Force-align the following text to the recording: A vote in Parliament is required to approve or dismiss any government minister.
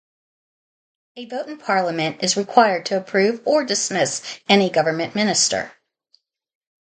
A 1.15 1.27
vote 1.27 1.45
in 1.47 1.59
Parliament 1.59 2.23
is 2.23 2.35
required 2.35 2.87
to 2.87 2.97
approve 2.97 3.39
or 3.45 3.63
dismiss 3.63 4.23
any 4.49 4.67
government 4.71 5.13
minister. 5.13 5.71